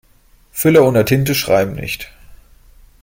[0.51, 2.09] Füller ohne Tinte schreiben nicht.